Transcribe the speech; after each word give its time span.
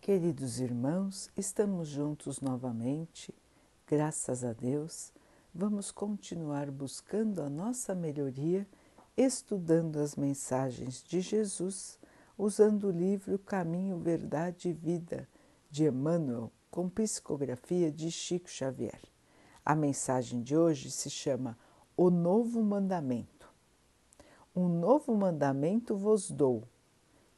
Queridos 0.00 0.60
irmãos, 0.60 1.28
estamos 1.36 1.86
juntos 1.86 2.40
novamente, 2.40 3.34
graças 3.86 4.42
a 4.42 4.54
Deus. 4.54 5.12
Vamos 5.54 5.90
continuar 5.90 6.70
buscando 6.70 7.42
a 7.42 7.50
nossa 7.50 7.94
melhoria, 7.94 8.66
estudando 9.14 9.98
as 9.98 10.16
mensagens 10.16 11.04
de 11.06 11.20
Jesus, 11.20 11.98
usando 12.38 12.84
o 12.84 12.90
livro 12.90 13.38
Caminho, 13.38 13.98
Verdade 13.98 14.70
e 14.70 14.72
Vida 14.72 15.28
de 15.70 15.84
Emmanuel, 15.84 16.50
com 16.70 16.88
psicografia 16.88 17.92
de 17.92 18.10
Chico 18.10 18.48
Xavier. 18.48 19.02
A 19.62 19.76
mensagem 19.76 20.42
de 20.42 20.56
hoje 20.56 20.90
se 20.90 21.10
chama 21.10 21.58
O 21.94 22.08
Novo 22.08 22.62
Mandamento. 22.62 23.52
Um 24.56 24.66
novo 24.66 25.14
mandamento 25.14 25.94
vos 25.94 26.30
dou, 26.30 26.64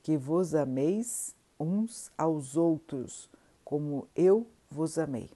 que 0.01 0.17
vos 0.17 0.55
ameis 0.55 1.35
uns 1.63 2.11
aos 2.17 2.57
outros, 2.57 3.31
como 3.65 4.09
eu 4.15 4.47
vos 4.71 4.99
amei. 4.99 5.31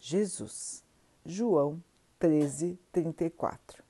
Jesus, 0.00 0.82
João 1.24 1.82
13, 2.18 2.78
34. 2.92 3.82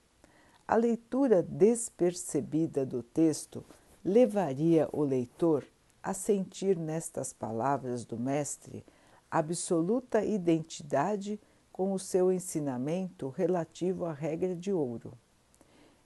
A 0.67 0.75
leitura 0.75 1.41
despercebida 1.41 2.85
do 2.85 3.01
texto 3.01 3.63
levaria 4.03 4.87
o 4.91 5.03
leitor 5.03 5.65
a 6.01 6.13
sentir 6.13 6.77
nestas 6.77 7.33
palavras 7.33 8.05
do 8.05 8.17
Mestre 8.17 8.85
absoluta 9.29 10.23
identidade 10.23 11.39
com 11.71 11.93
o 11.93 11.99
seu 11.99 12.31
ensinamento 12.31 13.29
relativo 13.29 14.05
à 14.05 14.13
regra 14.13 14.55
de 14.55 14.71
ouro. 14.71 15.13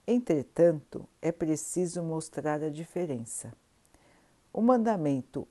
Entretanto, 0.05 1.07
é 1.21 1.31
preciso 1.31 2.03
mostrar 2.03 2.61
a 2.61 2.69
diferença. 2.69 3.53
O 4.52 4.61
mandamento 4.61 5.47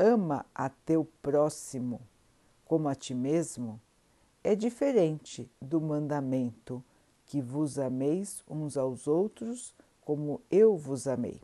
ama 0.00 0.46
a 0.54 0.70
teu 0.70 1.04
próximo 1.20 2.00
como 2.64 2.88
a 2.88 2.94
ti 2.94 3.14
mesmo 3.14 3.78
é 4.42 4.54
diferente 4.54 5.50
do 5.60 5.78
mandamento 5.78 6.82
que 7.26 7.42
vos 7.42 7.78
ameis 7.78 8.42
uns 8.48 8.78
aos 8.78 9.06
outros 9.06 9.74
como 10.02 10.40
eu 10.50 10.74
vos 10.74 11.06
amei. 11.06 11.42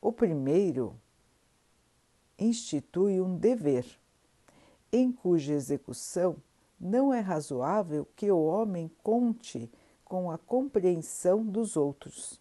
O 0.00 0.12
primeiro 0.12 0.94
institui 2.38 3.20
um 3.20 3.36
dever, 3.36 3.84
em 4.92 5.10
cuja 5.10 5.52
execução 5.52 6.36
não 6.78 7.12
é 7.12 7.18
razoável 7.18 8.06
que 8.14 8.30
o 8.30 8.44
homem 8.44 8.88
conte 9.02 9.68
com 10.04 10.30
a 10.30 10.38
compreensão 10.38 11.44
dos 11.44 11.76
outros. 11.76 12.40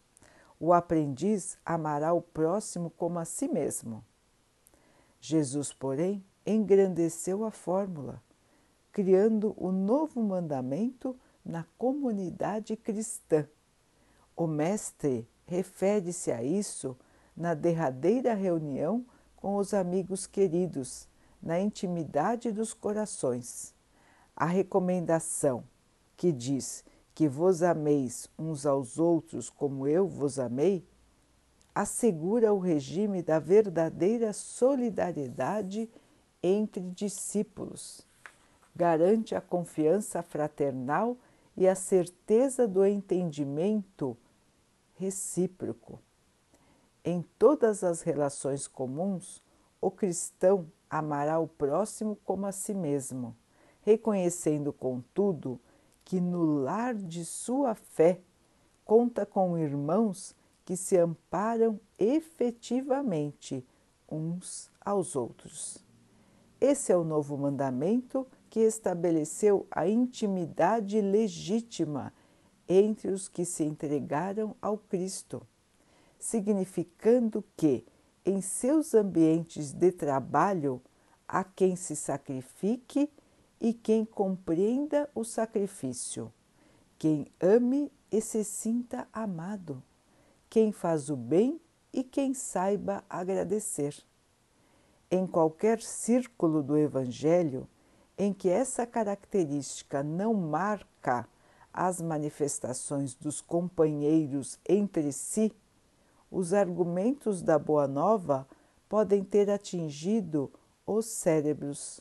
O 0.59 0.71
aprendiz 0.73 1.57
amará 1.65 2.13
o 2.13 2.21
próximo 2.21 2.91
como 2.91 3.17
a 3.17 3.25
si 3.25 3.47
mesmo. 3.47 4.03
Jesus, 5.25 5.71
porém, 5.71 6.21
engrandeceu 6.45 7.45
a 7.45 7.49
fórmula, 7.49 8.21
criando 8.91 9.55
o 9.55 9.71
novo 9.71 10.21
mandamento 10.21 11.17
na 11.45 11.65
comunidade 11.77 12.75
cristã. 12.75 13.47
O 14.35 14.45
Mestre 14.45 15.25
refere-se 15.45 16.29
a 16.29 16.43
isso 16.43 16.97
na 17.37 17.53
derradeira 17.53 18.33
reunião 18.33 19.05
com 19.37 19.55
os 19.55 19.73
amigos 19.73 20.27
queridos, 20.27 21.07
na 21.41 21.57
intimidade 21.57 22.51
dos 22.51 22.73
corações. 22.73 23.73
A 24.35 24.45
recomendação 24.45 25.63
que 26.17 26.33
diz 26.33 26.83
que 27.15 27.29
vos 27.29 27.63
ameis 27.63 28.27
uns 28.37 28.65
aos 28.65 28.99
outros 28.99 29.49
como 29.49 29.87
eu 29.87 30.05
vos 30.05 30.37
amei, 30.37 30.85
assegura 31.73 32.53
o 32.53 32.59
regime 32.59 33.21
da 33.21 33.39
verdadeira 33.39 34.31
solidariedade 34.33 35.89
entre 36.41 36.81
discípulos, 36.91 38.05
garante 38.75 39.33
a 39.33 39.41
confiança 39.41 40.21
fraternal 40.21 41.17
e 41.55 41.67
a 41.67 41.75
certeza 41.75 42.67
do 42.67 42.85
entendimento 42.85 44.17
recíproco. 44.95 45.99
Em 47.03 47.23
todas 47.37 47.83
as 47.83 48.01
relações 48.01 48.67
comuns, 48.67 49.41
o 49.81 49.91
cristão 49.91 50.67
amará 50.89 51.39
o 51.39 51.47
próximo 51.47 52.17
como 52.23 52.45
a 52.45 52.51
si 52.51 52.73
mesmo, 52.73 53.35
reconhecendo, 53.81 54.71
contudo, 54.71 55.59
que 56.05 56.21
no 56.21 56.61
lar 56.61 56.93
de 56.93 57.25
sua 57.25 57.75
fé 57.75 58.19
conta 58.85 59.25
com 59.25 59.57
irmãos 59.57 60.35
que 60.65 60.77
se 60.77 60.97
amparam 60.97 61.79
efetivamente 61.99 63.65
uns 64.09 64.71
aos 64.79 65.15
outros. 65.15 65.83
Esse 66.59 66.91
é 66.91 66.97
o 66.97 67.03
novo 67.03 67.37
mandamento 67.37 68.25
que 68.49 68.61
estabeleceu 68.61 69.67
a 69.69 69.87
intimidade 69.87 71.01
legítima 71.01 72.13
entre 72.67 73.09
os 73.09 73.27
que 73.27 73.43
se 73.43 73.63
entregaram 73.63 74.55
ao 74.61 74.77
Cristo, 74.77 75.45
significando 76.17 77.43
que, 77.57 77.85
em 78.25 78.39
seus 78.39 78.93
ambientes 78.93 79.73
de 79.73 79.91
trabalho, 79.91 80.81
há 81.27 81.43
quem 81.43 81.75
se 81.75 81.95
sacrifique 81.95 83.09
e 83.59 83.73
quem 83.73 84.05
compreenda 84.05 85.09
o 85.13 85.23
sacrifício, 85.23 86.31
quem 86.97 87.27
ame 87.41 87.91
e 88.11 88.21
se 88.21 88.43
sinta 88.43 89.07
amado, 89.11 89.83
quem 90.53 90.71
faz 90.71 91.09
o 91.09 91.15
bem 91.15 91.59
e 91.91 92.03
quem 92.03 92.31
saiba 92.35 93.03
agradecer. 93.09 93.95
Em 95.09 95.25
qualquer 95.25 95.81
círculo 95.81 96.61
do 96.61 96.77
Evangelho 96.77 97.67
em 98.15 98.31
que 98.31 98.49
essa 98.49 98.85
característica 98.85 100.03
não 100.03 100.31
marca 100.35 101.27
as 101.73 101.99
manifestações 101.99 103.15
dos 103.15 103.41
companheiros 103.41 104.59
entre 104.69 105.11
si, 105.11 105.51
os 106.29 106.53
argumentos 106.53 107.41
da 107.41 107.57
Boa 107.57 107.87
Nova 107.87 108.47
podem 108.87 109.23
ter 109.23 109.49
atingido 109.49 110.51
os 110.85 111.07
cérebros 111.07 111.99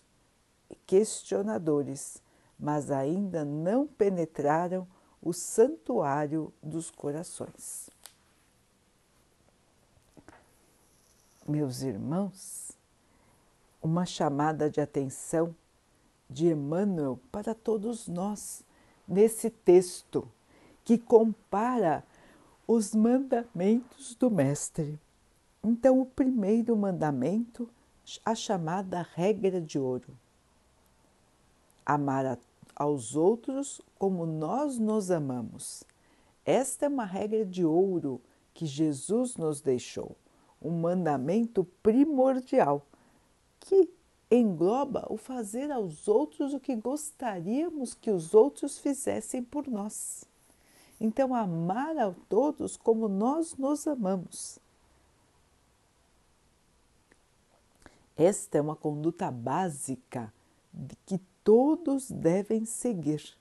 questionadores, 0.87 2.23
mas 2.61 2.91
ainda 2.91 3.47
não 3.47 3.87
penetraram 3.87 4.87
o 5.23 5.33
santuário 5.33 6.53
dos 6.63 6.91
corações. 6.91 7.91
Meus 11.47 11.82
irmãos, 11.82 12.72
uma 13.82 14.06
chamada 14.06 14.70
de 14.70 14.80
atenção 14.80 15.54
de 16.28 16.48
Emmanuel 16.48 17.19
para 17.30 17.54
todos 17.54 18.08
nós 18.08 18.64
nesse 19.06 19.50
texto 19.50 20.28
que 20.84 20.97
compara 20.97 22.04
os 22.66 22.94
mandamentos 22.94 24.14
do 24.14 24.30
Mestre. 24.30 24.98
Então, 25.62 26.00
o 26.00 26.06
primeiro 26.06 26.76
mandamento, 26.76 27.69
a 28.24 28.34
chamada 28.34 29.06
regra 29.14 29.60
de 29.60 29.78
ouro 29.78 30.16
amar 31.84 32.38
aos 32.74 33.14
outros 33.14 33.80
como 33.98 34.24
nós 34.24 34.78
nos 34.78 35.10
amamos. 35.10 35.84
Esta 36.44 36.86
é 36.86 36.88
uma 36.88 37.04
regra 37.04 37.44
de 37.44 37.64
ouro 37.64 38.20
que 38.54 38.66
Jesus 38.66 39.36
nos 39.36 39.60
deixou, 39.60 40.16
um 40.62 40.71
mandamento 40.81 41.65
primordial 41.83 42.87
que 43.61 43.89
engloba 44.31 45.06
o 45.11 45.17
fazer 45.17 45.71
aos 45.71 46.09
outros 46.09 46.55
o 46.55 46.61
que 46.61 46.75
gostaríamos 46.75 47.95
que 47.95 48.11
os 48.11 48.34
outros 48.34 48.78
fizessem 48.78 49.43
por 49.43 49.69
nós. 49.69 50.25
Então, 51.01 51.34
amar 51.34 51.99
a 51.99 52.15
todos 52.28 52.77
como 52.77 53.09
nós 53.09 53.56
nos 53.56 53.87
amamos. 53.87 54.59
Esta 58.17 58.59
é 58.59 58.61
uma 58.61 58.77
conduta 58.77 59.31
básica 59.31 60.33
que 61.04 61.19
todos 61.42 62.10
devem 62.10 62.65
seguir. 62.65 63.36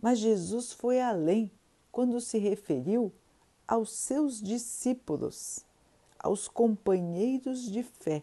Mas 0.00 0.18
Jesus 0.18 0.72
foi 0.72 1.00
além 1.00 1.50
quando 1.90 2.20
se 2.20 2.38
referiu 2.38 3.10
aos 3.66 3.90
seus 3.90 4.40
discípulos, 4.40 5.64
aos 6.18 6.48
companheiros 6.48 7.62
de 7.70 7.82
fé, 7.82 8.22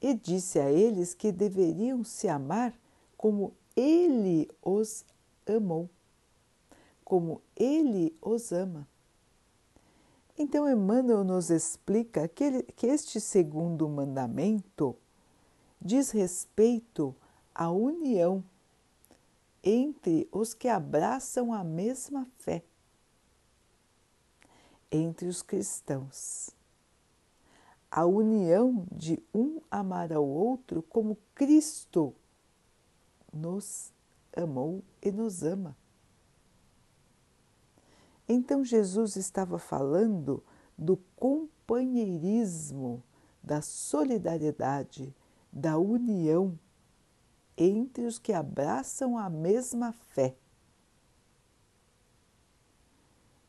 e 0.00 0.14
disse 0.14 0.58
a 0.58 0.70
eles 0.70 1.14
que 1.14 1.30
deveriam 1.30 2.02
se 2.02 2.28
amar 2.28 2.74
como 3.16 3.52
ele 3.76 4.50
os 4.62 5.04
amou, 5.46 5.88
como 7.04 7.40
ele 7.56 8.14
os 8.20 8.50
ama. 8.52 8.88
Então, 10.36 10.68
Emmanuel 10.68 11.22
nos 11.22 11.50
explica 11.50 12.26
que, 12.26 12.42
ele, 12.42 12.62
que 12.62 12.86
este 12.86 13.20
segundo 13.20 13.88
mandamento 13.88 14.96
diz 15.80 16.10
respeito 16.10 17.14
à 17.54 17.70
união 17.70 18.42
entre 19.62 20.28
os 20.32 20.54
que 20.54 20.68
abraçam 20.68 21.52
a 21.52 21.62
mesma 21.62 22.26
fé, 22.38 22.62
entre 24.92 25.26
os 25.26 25.42
cristãos. 25.42 26.54
a 27.92 28.06
união 28.06 28.86
de 28.90 29.22
um 29.34 29.60
amar 29.70 30.10
ao 30.14 30.26
outro 30.26 30.82
como 30.82 31.18
Cristo 31.34 32.14
nos 33.30 33.92
amou 34.34 34.82
e 35.02 35.12
nos 35.12 35.42
ama. 35.42 35.76
Então 38.26 38.64
Jesus 38.64 39.16
estava 39.16 39.58
falando 39.58 40.42
do 40.76 40.96
companheirismo, 41.14 43.02
da 43.42 43.60
solidariedade, 43.60 45.14
da 45.52 45.76
união 45.76 46.58
entre 47.58 48.06
os 48.06 48.18
que 48.18 48.32
abraçam 48.32 49.18
a 49.18 49.28
mesma 49.28 49.92
fé. 49.92 50.34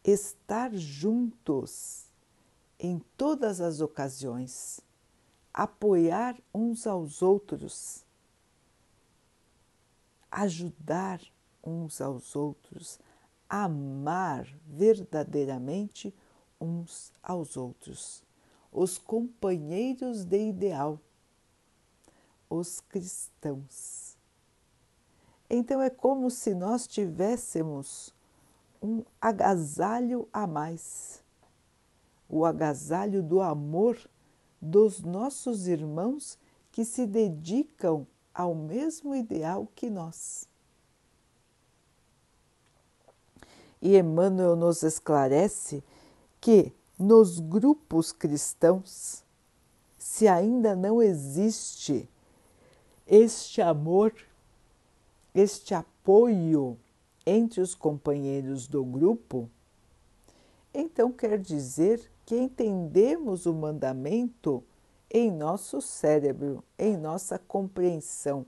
Estar 0.04 0.74
juntos 0.74 2.06
em 2.78 3.00
todas 3.16 3.62
as 3.62 3.80
ocasiões, 3.80 4.82
apoiar 5.54 6.36
uns 6.54 6.86
aos 6.86 7.22
outros, 7.22 8.04
ajudar 10.30 11.22
uns 11.64 12.02
aos 12.02 12.36
outros, 12.36 13.00
amar 13.48 14.48
verdadeiramente 14.66 16.14
uns 16.60 17.14
aos 17.22 17.56
outros, 17.56 18.24
os 18.72 18.98
companheiros 18.98 20.26
de 20.26 20.50
ideal, 20.50 21.00
os 22.50 22.82
cristãos. 22.82 24.18
Então 25.50 25.82
é 25.82 25.90
como 25.90 26.30
se 26.32 26.54
nós 26.54 26.88
tivéssemos 26.88 28.14
um 28.84 29.04
agasalho 29.22 30.28
a 30.34 30.46
mais 30.46 31.24
o 32.34 32.46
agasalho 32.46 33.22
do 33.22 33.42
amor 33.42 33.96
dos 34.60 35.02
nossos 35.02 35.68
irmãos 35.68 36.40
que 36.72 36.84
se 36.84 37.06
dedicam 37.06 38.08
ao 38.34 38.56
mesmo 38.56 39.14
ideal 39.14 39.68
que 39.76 39.88
nós. 39.88 40.48
E 43.80 43.96
Emmanuel 43.96 44.56
nos 44.56 44.82
esclarece 44.82 45.84
que 46.42 46.74
nos 46.98 47.40
grupos 47.40 48.12
cristãos, 48.12 49.24
se 49.96 50.28
ainda 50.28 50.76
não 50.76 51.04
existe 51.04 52.10
este 53.06 53.62
amor, 53.62 54.12
este 55.36 55.76
apoio 55.76 56.80
entre 57.26 57.62
os 57.62 57.74
companheiros 57.76 58.68
do 58.68 58.84
grupo, 58.84 59.50
então 60.74 61.12
quer 61.12 61.40
dizer 61.40 62.12
que 62.26 62.36
entendemos 62.36 63.46
o 63.46 63.54
mandamento 63.54 64.64
em 65.10 65.32
nosso 65.32 65.80
cérebro, 65.82 66.64
em 66.78 66.98
nossa 66.98 67.38
compreensão, 67.38 68.46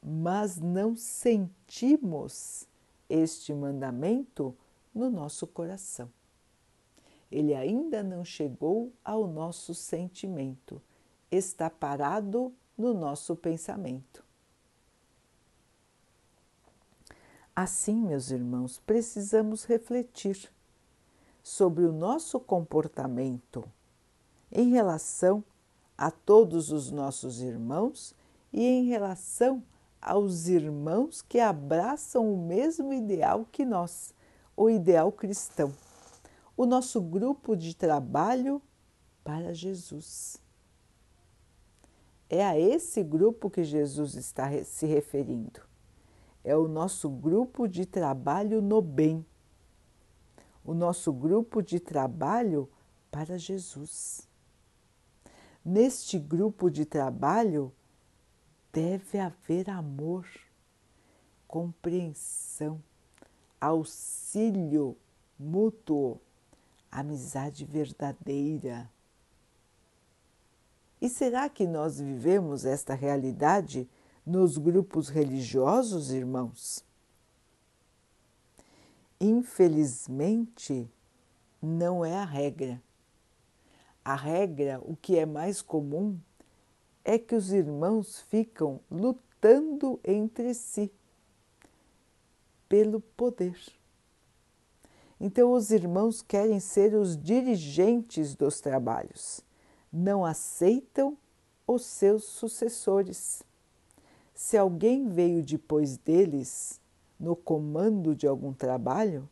mas 0.00 0.58
não 0.58 0.94
sentimos 0.94 2.68
este 3.08 3.52
mandamento 3.52 4.56
no 4.94 5.10
nosso 5.10 5.46
coração. 5.46 6.08
Ele 7.30 7.54
ainda 7.54 8.02
não 8.02 8.24
chegou 8.24 8.92
ao 9.04 9.26
nosso 9.26 9.74
sentimento, 9.74 10.80
está 11.30 11.68
parado 11.68 12.52
no 12.76 12.94
nosso 12.94 13.34
pensamento. 13.34 14.27
Assim, 17.60 17.96
meus 17.96 18.30
irmãos, 18.30 18.80
precisamos 18.86 19.64
refletir 19.64 20.48
sobre 21.42 21.84
o 21.84 21.92
nosso 21.92 22.38
comportamento 22.38 23.64
em 24.52 24.70
relação 24.70 25.42
a 25.96 26.08
todos 26.08 26.70
os 26.70 26.92
nossos 26.92 27.40
irmãos 27.40 28.14
e 28.52 28.64
em 28.64 28.84
relação 28.84 29.60
aos 30.00 30.46
irmãos 30.46 31.20
que 31.20 31.40
abraçam 31.40 32.32
o 32.32 32.36
mesmo 32.36 32.92
ideal 32.92 33.44
que 33.50 33.64
nós, 33.64 34.14
o 34.56 34.70
ideal 34.70 35.10
cristão, 35.10 35.74
o 36.56 36.64
nosso 36.64 37.00
grupo 37.00 37.56
de 37.56 37.74
trabalho 37.74 38.62
para 39.24 39.52
Jesus. 39.52 40.40
É 42.30 42.46
a 42.46 42.56
esse 42.56 43.02
grupo 43.02 43.50
que 43.50 43.64
Jesus 43.64 44.14
está 44.14 44.48
se 44.62 44.86
referindo. 44.86 45.66
É 46.48 46.56
o 46.56 46.66
nosso 46.66 47.08
grupo 47.10 47.68
de 47.68 47.84
trabalho 47.84 48.62
no 48.62 48.80
bem 48.80 49.24
o 50.68 50.74
nosso 50.74 51.10
grupo 51.10 51.62
de 51.62 51.80
trabalho 51.80 52.68
para 53.10 53.38
Jesus. 53.38 54.28
Neste 55.64 56.18
grupo 56.18 56.70
de 56.70 56.84
trabalho 56.84 57.72
deve 58.70 59.18
haver 59.18 59.70
amor, 59.70 60.28
compreensão, 61.46 62.82
auxílio 63.58 64.94
mútuo, 65.38 66.20
amizade 66.90 67.64
verdadeira. 67.64 68.90
E 71.00 71.08
será 71.08 71.48
que 71.48 71.66
nós 71.66 71.98
vivemos 71.98 72.66
esta 72.66 72.92
realidade 72.92 73.88
nos 74.28 74.58
grupos 74.58 75.08
religiosos, 75.08 76.12
irmãos? 76.12 76.84
Infelizmente, 79.18 80.88
não 81.62 82.04
é 82.04 82.14
a 82.14 82.24
regra. 82.24 82.80
A 84.04 84.14
regra, 84.14 84.80
o 84.84 84.94
que 84.94 85.18
é 85.18 85.24
mais 85.24 85.62
comum, 85.62 86.18
é 87.02 87.18
que 87.18 87.34
os 87.34 87.52
irmãos 87.52 88.20
ficam 88.20 88.80
lutando 88.90 89.98
entre 90.04 90.52
si 90.52 90.92
pelo 92.68 93.00
poder. 93.00 93.58
Então, 95.18 95.52
os 95.52 95.70
irmãos 95.70 96.20
querem 96.20 96.60
ser 96.60 96.94
os 96.94 97.16
dirigentes 97.16 98.34
dos 98.34 98.60
trabalhos, 98.60 99.40
não 99.90 100.24
aceitam 100.24 101.16
os 101.66 101.84
seus 101.86 102.24
sucessores. 102.24 103.42
Se 104.38 104.56
alguém 104.56 105.08
veio 105.08 105.42
depois 105.42 105.96
deles, 105.96 106.80
no 107.18 107.34
comando 107.34 108.14
de 108.14 108.24
algum 108.24 108.52
trabalho 108.52 109.28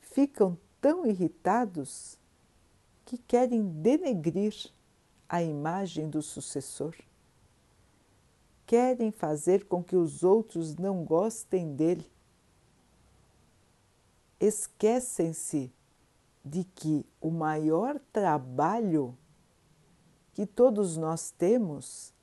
ficam 0.00 0.56
tão 0.80 1.04
irritados 1.04 2.18
que 3.04 3.18
querem 3.18 3.62
denegrir 3.68 4.54
a 5.28 5.42
imagem 5.42 6.08
do 6.08 6.22
sucessor. 6.22 6.96
Querem 8.66 9.12
fazer 9.12 9.66
com 9.66 9.84
que 9.84 9.94
os 9.94 10.24
outros 10.24 10.74
não 10.74 11.04
gostem 11.04 11.76
dele. 11.76 12.10
Esquecem-se 14.40 15.70
de 16.42 16.64
que 16.64 17.04
o 17.20 17.30
maior 17.30 18.00
trabalho 18.10 19.14
que 20.32 20.46
todos 20.46 20.96
nós 20.96 21.30
temos 21.30 22.16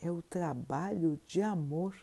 é 0.00 0.10
o 0.10 0.22
trabalho 0.22 1.20
de 1.26 1.42
amor. 1.42 1.96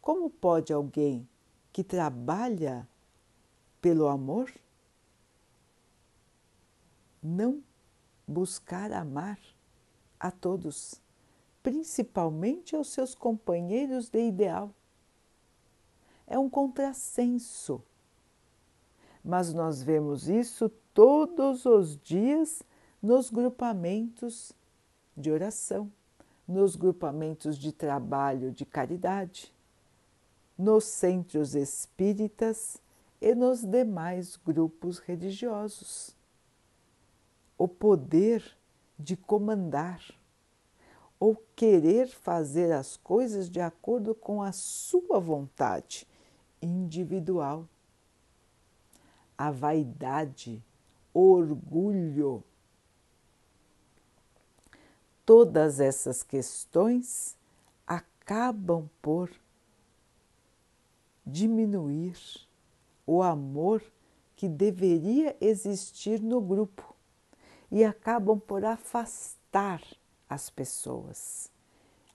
Como 0.00 0.30
pode 0.30 0.72
alguém 0.72 1.28
que 1.72 1.84
trabalha 1.84 2.88
pelo 3.80 4.08
amor 4.08 4.52
não 7.22 7.62
buscar 8.26 8.92
amar 8.92 9.38
a 10.18 10.30
todos, 10.30 11.00
principalmente 11.62 12.74
aos 12.74 12.88
seus 12.88 13.14
companheiros 13.14 14.08
de 14.08 14.26
ideal? 14.26 14.74
É 16.26 16.38
um 16.38 16.48
contrassenso. 16.48 17.82
Mas 19.22 19.52
nós 19.52 19.82
vemos 19.82 20.28
isso 20.28 20.70
todos 20.94 21.66
os 21.66 21.96
dias 21.98 22.62
nos 23.02 23.30
grupamentos 23.30 24.52
de 25.16 25.30
oração, 25.30 25.90
nos 26.48 26.74
grupamentos 26.74 27.58
de 27.58 27.70
trabalho 27.70 28.50
de 28.50 28.64
caridade 28.64 29.52
nos 30.58 30.84
centros 30.84 31.54
espíritas 31.54 32.82
e 33.20 33.32
nos 33.34 33.62
demais 33.64 34.36
grupos 34.36 34.98
religiosos. 34.98 36.16
O 37.56 37.68
poder 37.68 38.42
de 38.98 39.16
comandar 39.16 40.02
ou 41.20 41.36
querer 41.54 42.08
fazer 42.08 42.72
as 42.72 42.96
coisas 42.96 43.48
de 43.48 43.60
acordo 43.60 44.14
com 44.14 44.42
a 44.42 44.50
sua 44.50 45.20
vontade 45.20 46.06
individual. 46.60 47.68
A 49.36 49.50
vaidade, 49.52 50.62
o 51.14 51.30
orgulho, 51.30 52.42
todas 55.28 55.78
essas 55.78 56.22
questões 56.22 57.36
acabam 57.86 58.88
por 59.02 59.30
diminuir 61.26 62.16
o 63.06 63.22
amor 63.22 63.82
que 64.34 64.48
deveria 64.48 65.36
existir 65.38 66.18
no 66.22 66.40
grupo 66.40 66.96
e 67.70 67.84
acabam 67.84 68.40
por 68.40 68.64
afastar 68.64 69.82
as 70.26 70.48
pessoas. 70.48 71.52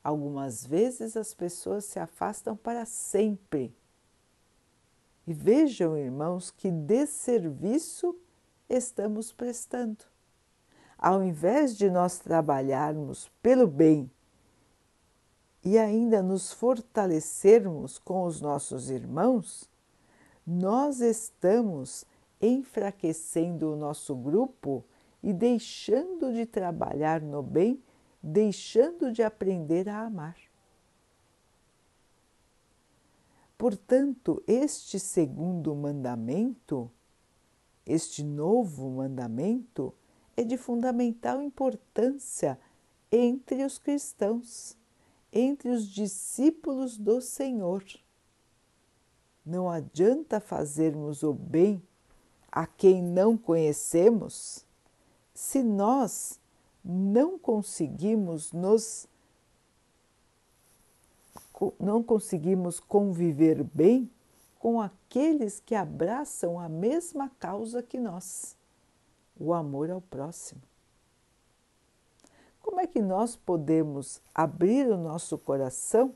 Algumas 0.03 0.65
vezes 0.65 1.15
as 1.15 1.36
pessoas 1.36 1.86
se 1.86 2.00
afastam 2.00 2.58
para 2.58 2.84
sempre. 2.84 3.77
E 5.27 5.36
vejam, 5.36 5.96
irmãos, 5.96 6.50
que 6.50 6.72
desserviço 6.72 8.17
estamos 8.67 9.32
prestando. 9.32 10.12
Ao 11.03 11.22
invés 11.22 11.75
de 11.75 11.89
nós 11.89 12.17
trabalharmos 12.17 13.29
pelo 13.41 13.67
bem 13.67 14.10
e 15.62 15.77
ainda 15.77 16.24
nos 16.24 16.53
fortalecermos 16.53 18.00
com 18.00 18.24
os 18.24 18.39
nossos 18.39 18.89
irmãos, 18.89 19.69
nós 20.48 21.01
estamos 21.01 22.05
enfraquecendo 22.41 23.74
o 23.74 23.75
nosso 23.75 24.15
grupo 24.15 24.81
e 25.22 25.33
deixando 25.33 26.31
de 26.31 26.45
trabalhar 26.45 27.19
no 27.19 27.43
bem, 27.43 27.83
deixando 28.22 29.12
de 29.12 29.22
aprender 29.22 29.89
a 29.89 30.05
amar. 30.05 30.38
Portanto, 33.57 34.41
este 34.48 34.98
segundo 35.01 35.75
mandamento, 35.75 36.89
este 37.86 38.24
novo 38.24 38.89
mandamento, 38.89 39.93
é 40.36 40.44
de 40.44 40.58
fundamental 40.58 41.42
importância 41.42 42.60
entre 43.12 43.63
os 43.63 43.78
cristãos, 43.78 44.78
entre 45.32 45.70
os 45.70 45.88
discípulos 45.88 46.98
do 46.98 47.22
Senhor. 47.22 47.84
Não 49.46 49.70
adianta 49.70 50.40
fazermos 50.40 51.22
o 51.24 51.34
bem 51.34 51.82
a 52.52 52.66
quem 52.66 53.02
não 53.02 53.38
conhecemos 53.38 54.66
se 55.34 55.63
nós 55.63 56.40
não 56.84 57.38
conseguimos 57.38 58.52
nos 58.52 59.08
não 61.80 62.04
conseguimos 62.04 62.80
conviver 62.80 63.63
bem 63.63 64.10
com 64.60 64.82
aqueles 64.82 65.60
que 65.60 65.75
abraçam 65.75 66.60
a 66.60 66.68
mesma 66.68 67.30
causa 67.40 67.82
que 67.82 68.00
nós, 68.00 68.56
o 69.38 69.54
amor 69.54 69.90
ao 69.90 70.02
próximo. 70.02 70.62
Como 72.62 72.80
é 72.80 72.88
que 72.88 73.02
nós 73.02 73.36
podemos 73.36 74.22
abrir 74.34 74.88
o 74.88 74.98
nosso 74.98 75.38
coração 75.38 76.16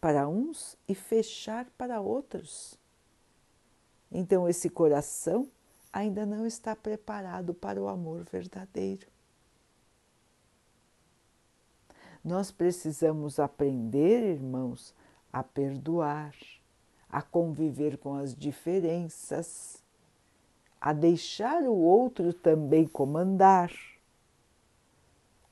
para 0.00 0.28
uns 0.28 0.76
e 0.86 0.94
fechar 0.94 1.66
para 1.76 2.00
outros? 2.00 2.78
Então, 4.10 4.48
esse 4.48 4.70
coração 4.70 5.48
ainda 5.92 6.24
não 6.24 6.46
está 6.46 6.76
preparado 6.76 7.52
para 7.52 7.80
o 7.80 7.88
amor 7.88 8.24
verdadeiro. 8.24 9.06
Nós 12.24 12.50
precisamos 12.50 13.38
aprender, 13.38 14.22
irmãos, 14.22 14.94
a 15.32 15.42
perdoar, 15.42 16.34
a 17.08 17.22
conviver 17.22 17.98
com 17.98 18.14
as 18.14 18.34
diferenças, 18.34 19.77
a 20.80 20.92
deixar 20.92 21.62
o 21.62 21.74
outro 21.74 22.32
também 22.32 22.86
comandar, 22.86 23.72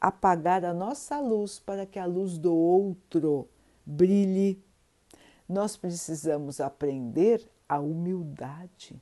apagar 0.00 0.64
a 0.64 0.73
nossa 0.73 1.18
luz 1.21 1.59
para 1.59 1.87
que 1.87 1.99
a 1.99 2.06
luz 2.06 2.38
do 2.38 2.54
outro 2.54 3.49
brilhe. 3.85 4.62
Nós 5.49 5.76
precisamos 5.76 6.61
aprender 6.61 7.49
a 7.68 7.78
humildade 7.80 9.00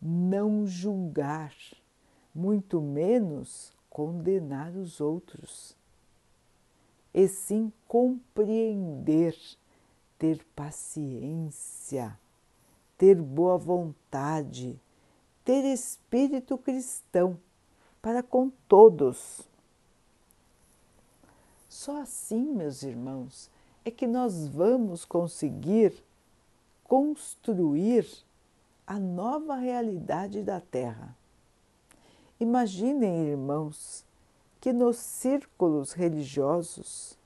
não 0.00 0.66
julgar, 0.66 1.54
muito 2.34 2.80
menos 2.80 3.72
condenar 3.90 4.74
os 4.74 5.00
outros, 5.00 5.76
e 7.12 7.28
sim 7.28 7.72
compreender, 7.86 9.36
ter 10.16 10.44
paciência, 10.54 12.18
ter 13.00 13.14
boa 13.14 13.56
vontade, 13.56 14.78
ter 15.42 15.64
espírito 15.64 16.58
cristão 16.58 17.38
para 18.02 18.22
com 18.22 18.50
todos. 18.68 19.40
Só 21.66 22.02
assim, 22.02 22.42
meus 22.42 22.82
irmãos, 22.82 23.50
é 23.86 23.90
que 23.90 24.06
nós 24.06 24.46
vamos 24.48 25.06
conseguir 25.06 25.94
construir 26.84 28.06
a 28.86 28.98
nova 28.98 29.54
realidade 29.54 30.42
da 30.42 30.60
Terra. 30.60 31.16
Imaginem, 32.38 33.28
irmãos, 33.28 34.04
que 34.60 34.74
nos 34.74 34.98
círculos 34.98 35.94
religiosos, 35.94 37.18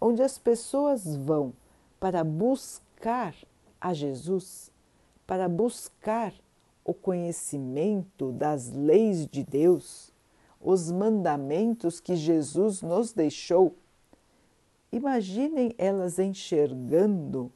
onde 0.00 0.20
as 0.20 0.36
pessoas 0.36 1.14
vão 1.14 1.52
para 2.00 2.24
buscar 2.24 3.36
a 3.80 3.94
Jesus, 3.94 4.71
para 5.32 5.48
buscar 5.48 6.34
o 6.84 6.92
conhecimento 6.92 8.32
das 8.32 8.70
leis 8.70 9.26
de 9.26 9.42
Deus, 9.42 10.12
os 10.60 10.92
mandamentos 10.92 12.00
que 12.00 12.14
Jesus 12.14 12.82
nos 12.82 13.14
deixou, 13.14 13.74
imaginem 14.92 15.74
elas 15.78 16.18
enxergando 16.18 17.50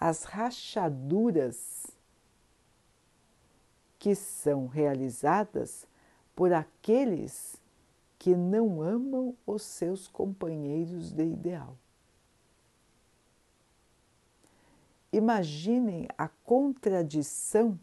as 0.00 0.24
rachaduras 0.24 1.88
que 3.98 4.14
são 4.14 4.66
realizadas 4.66 5.86
por 6.34 6.50
aqueles 6.50 7.60
que 8.18 8.34
não 8.34 8.80
amam 8.80 9.36
os 9.46 9.60
seus 9.60 10.08
companheiros 10.08 11.12
de 11.12 11.24
ideal. 11.24 11.76
Imaginem 15.12 16.08
a 16.16 16.28
contradição 16.28 17.78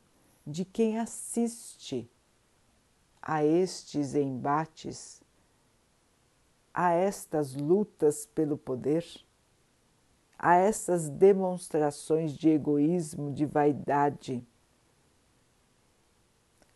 de 0.46 0.64
quem 0.64 1.00
assiste 1.00 2.10
a 3.22 3.44
estes 3.44 4.14
embates, 4.14 5.22
a 6.74 6.92
estas 6.92 7.56
lutas 7.56 8.28
pelo 8.28 8.58
poder, 8.58 9.06
a 10.38 10.56
essas 10.56 11.10
demonstrações 11.10 12.34
de 12.34 12.50
egoísmo, 12.50 13.34
de 13.34 13.46
vaidade 13.46 14.46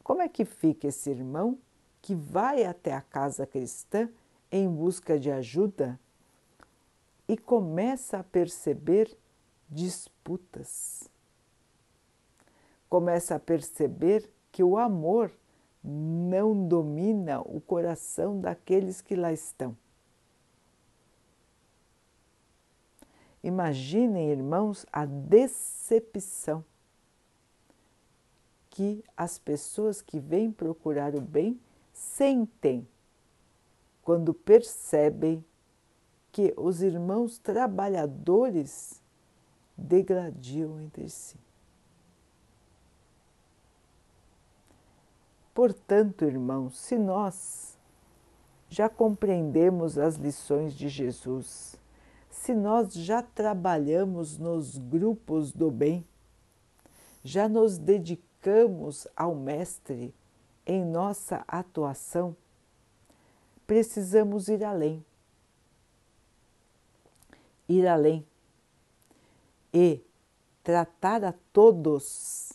como 0.10 0.24
é 0.24 0.28
que 0.28 0.44
fica 0.44 0.88
esse 0.88 1.12
irmão 1.12 1.56
que 2.02 2.16
vai 2.16 2.64
até 2.64 2.92
a 2.92 3.00
casa 3.00 3.46
cristã 3.46 4.10
em 4.52 4.68
busca 4.68 5.20
de 5.20 5.30
ajuda 5.30 6.00
e 7.28 7.38
começa 7.38 8.18
a 8.18 8.24
perceber 8.24 9.16
disputas? 9.70 10.19
Começa 12.90 13.36
a 13.36 13.40
perceber 13.40 14.30
que 14.52 14.64
o 14.64 14.78
amor 14.78 15.32
não 15.84 16.68
domina 16.68 17.42
o 17.42 17.62
coração 17.62 18.40
daqueles 18.40 19.02
que 19.02 19.16
lá 19.16 19.32
estão. 19.32 19.78
Imaginem, 23.42 24.30
irmãos, 24.30 24.86
a 24.92 25.06
decepção 25.06 26.64
que 28.70 29.04
as 29.16 29.40
pessoas 29.40 30.02
que 30.02 30.20
vêm 30.20 30.52
procurar 30.52 31.16
o 31.16 31.22
bem 31.22 31.60
sentem 31.94 32.88
quando 34.04 34.34
percebem 34.34 35.44
que 36.32 36.54
os 36.58 36.82
irmãos 36.82 37.38
trabalhadores 37.38 39.02
degradiam 39.80 40.80
entre 40.82 41.10
si. 41.10 41.38
Portanto, 45.54 46.24
irmãos, 46.24 46.78
se 46.78 46.98
nós 46.98 47.78
já 48.70 48.88
compreendemos 48.88 49.98
as 49.98 50.16
lições 50.16 50.74
de 50.74 50.88
Jesus, 50.88 51.76
se 52.30 52.54
nós 52.54 52.94
já 52.94 53.22
trabalhamos 53.22 54.38
nos 54.38 54.78
grupos 54.78 55.52
do 55.52 55.72
bem, 55.72 56.06
já 57.24 57.50
nos 57.50 57.78
dedicamos 57.78 58.30
dedicamos 58.40 59.08
ao 59.16 59.36
Mestre 59.36 60.14
em 60.66 60.86
nossa 60.86 61.44
atuação, 61.48 62.36
precisamos 63.68 64.48
ir 64.48 64.64
além. 64.64 65.04
Ir 67.68 67.86
além 67.86 68.26
e 69.74 70.02
tratar 70.64 71.24
a 71.24 71.34
todos 71.54 72.54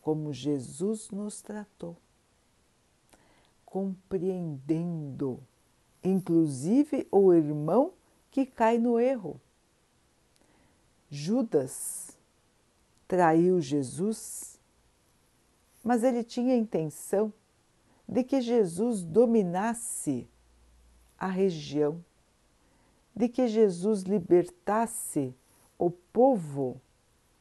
como 0.00 0.32
Jesus 0.32 1.10
nos 1.10 1.42
tratou, 1.42 1.96
compreendendo, 3.64 5.40
inclusive 6.02 7.06
o 7.10 7.32
irmão 7.32 7.92
que 8.30 8.46
cai 8.46 8.78
no 8.78 8.98
erro. 8.98 9.40
Judas 11.10 12.18
traiu 13.06 13.60
Jesus 13.60 14.50
mas 15.82 16.04
ele 16.04 16.22
tinha 16.22 16.54
a 16.54 16.58
intenção 16.58 17.32
de 18.08 18.22
que 18.22 18.40
Jesus 18.40 19.02
dominasse 19.02 20.28
a 21.18 21.26
região, 21.26 22.04
de 23.14 23.28
que 23.28 23.46
Jesus 23.46 24.02
libertasse 24.02 25.34
o 25.80 25.90
povo 25.90 26.78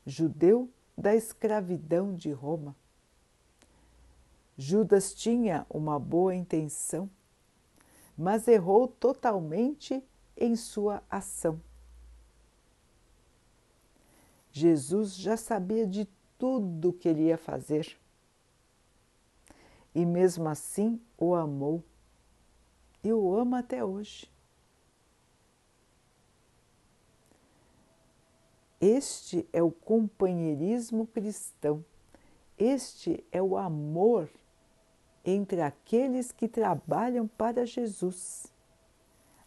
judeu 0.06 0.70
da 0.98 1.14
escravidão 1.14 2.16
de 2.16 2.32
Roma. 2.32 2.74
Judas 4.58 5.14
tinha 5.14 5.66
uma 5.70 6.00
boa 6.00 6.34
intenção, 6.34 7.10
mas 8.18 8.48
errou 8.48 8.88
totalmente 8.88 10.02
em 10.38 10.56
sua 10.56 11.04
ação. 11.10 11.60
Jesus 14.54 15.18
já 15.18 15.36
sabia 15.36 15.86
de 15.86 16.08
tudo 16.38 16.94
que 16.94 17.10
ele 17.10 17.24
ia 17.24 17.38
fazer 17.38 17.98
e 19.94 20.06
mesmo 20.06 20.48
assim 20.48 20.98
o 21.18 21.36
amou 21.36 21.84
e 23.04 23.12
o 23.12 23.36
ama 23.36 23.60
até 23.60 23.84
hoje. 23.84 24.32
Este 28.80 29.48
é 29.52 29.62
o 29.62 29.72
companheirismo 29.72 31.06
cristão, 31.08 31.84
este 32.58 33.24
é 33.32 33.42
o 33.42 33.58
amor 33.58 34.30
entre 35.26 35.62
aqueles 35.62 36.32
que 36.32 36.48
trabalham 36.48 37.28
para 37.28 37.66
Jesus. 37.66 38.52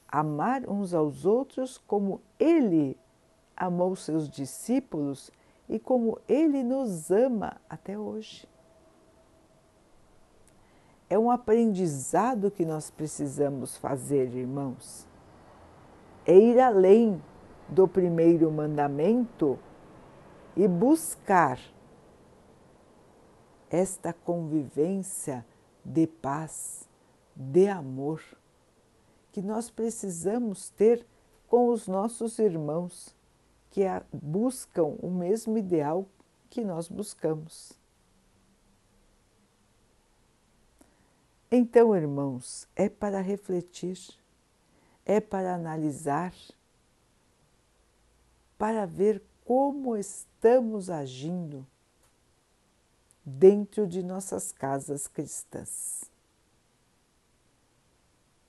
Amar 0.06 0.68
uns 0.68 0.92
aos 0.92 1.24
outros 1.24 1.78
como 1.78 2.20
Ele 2.38 2.98
amou 3.56 3.96
seus 3.96 4.28
discípulos 4.28 5.30
e 5.68 5.78
como 5.78 6.18
Ele 6.28 6.62
nos 6.62 7.10
ama 7.10 7.60
até 7.68 7.98
hoje. 7.98 8.46
É 11.08 11.18
um 11.18 11.30
aprendizado 11.30 12.50
que 12.50 12.64
nós 12.64 12.90
precisamos 12.90 13.76
fazer, 13.76 14.34
irmãos. 14.34 15.06
É 16.26 16.36
ir 16.36 16.58
além 16.58 17.20
do 17.68 17.88
primeiro 17.88 18.50
mandamento 18.50 19.58
e 20.56 20.68
buscar 20.68 21.58
esta 23.70 24.12
convivência 24.12 25.46
de 25.84 26.06
paz, 26.06 26.88
de 27.34 27.68
amor, 27.68 28.22
que 29.32 29.40
nós 29.40 29.70
precisamos 29.70 30.68
ter 30.70 31.06
com 31.48 31.68
os 31.68 31.88
nossos 31.88 32.38
irmãos 32.38 33.16
que 33.70 33.82
buscam 34.12 34.94
o 35.00 35.10
mesmo 35.10 35.56
ideal 35.56 36.06
que 36.50 36.62
nós 36.62 36.88
buscamos. 36.88 37.72
Então, 41.50 41.96
irmãos, 41.96 42.68
é 42.76 42.88
para 42.88 43.20
refletir, 43.20 43.98
é 45.04 45.20
para 45.20 45.54
analisar, 45.54 46.34
para 48.62 48.86
ver 48.86 49.20
como 49.44 49.96
estamos 49.96 50.88
agindo 50.88 51.66
dentro 53.24 53.88
de 53.88 54.04
nossas 54.04 54.52
casas 54.52 55.08
cristãs. 55.08 56.04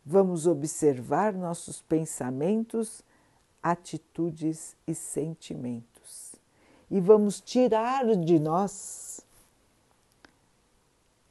Vamos 0.05 0.46
observar 0.46 1.34
nossos 1.34 1.82
pensamentos, 1.82 3.01
atitudes 3.63 4.75
e 4.86 4.93
sentimentos 4.93 6.36
e 6.91 7.00
vamos 7.00 7.41
tirar 7.41 8.15
de 8.15 8.38
nós 8.38 9.20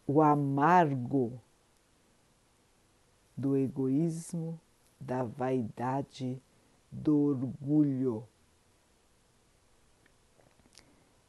o 0.09 0.21
amargo 0.21 1.41
do 3.37 3.57
egoísmo, 3.57 4.59
da 4.99 5.23
vaidade, 5.23 6.43
do 6.91 7.17
orgulho. 7.17 8.27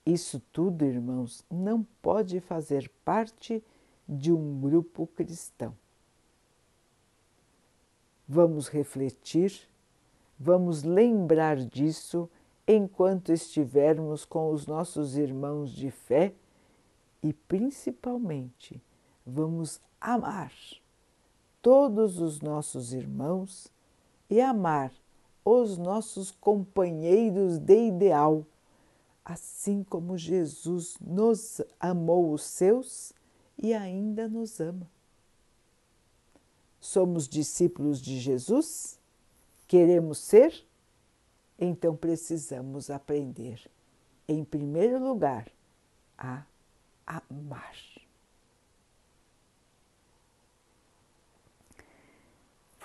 Isso 0.05 0.41
tudo, 0.51 0.83
irmãos, 0.83 1.45
não 1.49 1.83
pode 2.01 2.39
fazer 2.39 2.91
parte 3.05 3.63
de 4.07 4.31
um 4.33 4.59
grupo 4.59 5.07
cristão. 5.07 5.75
Vamos 8.27 8.67
refletir, 8.67 9.67
vamos 10.37 10.83
lembrar 10.83 11.57
disso 11.57 12.29
enquanto 12.67 13.31
estivermos 13.31 14.25
com 14.25 14.51
os 14.51 14.65
nossos 14.65 15.17
irmãos 15.17 15.71
de 15.71 15.91
fé 15.91 16.33
e, 17.21 17.33
principalmente, 17.33 18.81
vamos 19.25 19.79
amar 19.99 20.51
todos 21.61 22.19
os 22.19 22.41
nossos 22.41 22.91
irmãos 22.91 23.71
e 24.29 24.41
amar 24.41 24.91
os 25.45 25.77
nossos 25.77 26.31
companheiros 26.31 27.57
de 27.57 27.87
ideal, 27.87 28.45
assim 29.23 29.83
como 29.83 30.17
Jesus 30.17 30.97
nos 30.99 31.61
amou 31.79 32.33
os 32.33 32.43
seus 32.43 33.13
e 33.57 33.73
ainda 33.73 34.27
nos 34.27 34.59
ama. 34.59 34.89
Somos 36.79 37.27
discípulos 37.27 38.01
de 38.01 38.19
Jesus? 38.19 38.99
Queremos 39.67 40.17
ser? 40.17 40.65
Então 41.57 41.95
precisamos 41.95 42.89
aprender, 42.89 43.69
em 44.27 44.43
primeiro 44.43 44.99
lugar, 44.99 45.47
a 46.17 46.43
amar. 47.05 47.75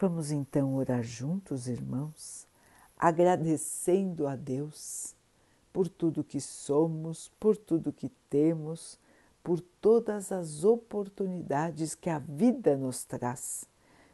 Vamos 0.00 0.30
então 0.30 0.76
orar 0.76 1.02
juntos, 1.02 1.66
irmãos, 1.66 2.46
agradecendo 2.96 4.28
a 4.28 4.36
Deus 4.36 5.16
por 5.78 5.88
tudo 5.88 6.24
que 6.24 6.40
somos, 6.40 7.30
por 7.38 7.56
tudo 7.56 7.92
que 7.92 8.08
temos, 8.28 8.98
por 9.44 9.60
todas 9.60 10.32
as 10.32 10.64
oportunidades 10.64 11.94
que 11.94 12.10
a 12.10 12.18
vida 12.18 12.76
nos 12.76 13.04
traz 13.04 13.64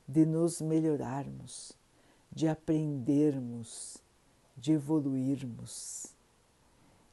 de 0.06 0.26
nos 0.26 0.60
melhorarmos, 0.60 1.72
de 2.30 2.46
aprendermos, 2.46 3.96
de 4.54 4.72
evoluirmos. 4.72 6.14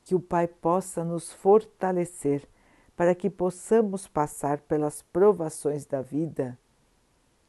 Que 0.04 0.16
o 0.16 0.20
Pai 0.20 0.50
possa 0.50 1.02
nos 1.02 1.32
fortalecer 1.32 2.46
para 2.94 3.16
que 3.16 3.30
possamos 3.30 4.06
passar 4.06 4.60
pelas 4.60 5.02
provações 5.02 5.86
da 5.86 6.02
vida 6.02 6.60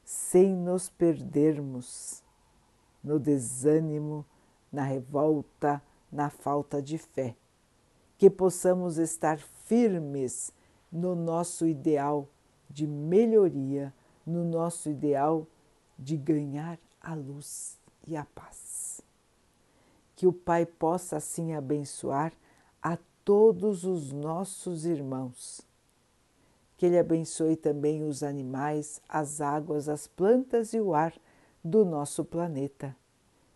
sem 0.05 0.55
nos 0.55 0.89
perdermos 0.89 2.23
no 3.03 3.19
desânimo, 3.19 4.25
na 4.71 4.85
revolta, 4.85 5.83
na 6.13 6.29
falta 6.29 6.83
de 6.83 6.99
fé. 6.99 7.35
Que 8.19 8.29
possamos 8.29 8.99
estar 8.99 9.39
firmes 9.65 10.53
no 10.93 11.17
nosso 11.17 11.67
ideal 11.67 12.29
de 12.69 12.87
melhoria, 12.87 13.93
no 14.27 14.45
nosso 14.45 14.91
ideal 14.91 15.47
de 15.99 16.17
ganhar 16.17 16.79
a 17.01 17.15
luz 17.15 17.79
e 18.07 18.17
a 18.17 18.25
paz. 18.25 19.01
Que 20.15 20.27
o 20.27 20.33
Pai 20.33 20.67
possa 20.67 21.17
assim 21.17 21.55
abençoar 21.55 22.33
a 22.83 22.99
todos 23.25 23.85
os 23.85 24.13
nossos 24.13 24.85
irmãos 24.85 25.67
que 26.83 26.87
Ele 26.87 26.99
abençoe 26.99 27.55
também 27.55 28.03
os 28.03 28.25
animais, 28.25 29.01
as 29.09 29.41
águas, 29.41 29.89
as 29.89 30.09
plantas 30.09 30.75
e 30.75 30.81
o 30.81 30.93
ar 30.93 31.15
do 31.63 31.85
nosso 31.85 32.25
planeta. 32.25 32.97